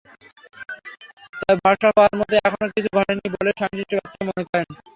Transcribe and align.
তবে 1.39 1.55
ভরসা 1.61 1.89
পাওয়ার 1.95 2.13
মতো 2.19 2.33
এখনো 2.39 2.65
কিছু 2.75 2.89
ঘটেনি 2.97 3.25
বলেই 3.33 3.55
সংশ্লিষ্ট 3.59 3.91
ব্যক্তিরা 3.95 4.25
মনে 4.29 4.43
করেন। 4.49 4.67